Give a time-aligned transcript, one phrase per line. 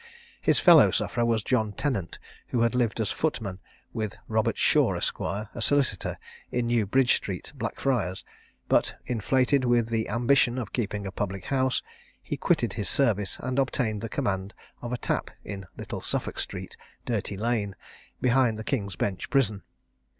[0.41, 2.17] His fellow sufferer was John Tennant,
[2.47, 3.59] who had lived as footman
[3.93, 5.19] with Robert Shaw, Esq.
[5.19, 6.17] a solicitor,
[6.51, 8.23] in New Bridge street, Blackfriars;
[8.67, 11.83] but, inflated with the ambition of keeping a public house,
[12.19, 16.75] he quitted his service, and obtained the command of a tap in Little Suffolk street,
[17.05, 17.75] Dirty lane,
[18.21, 19.61] behind the King's Bench Prison.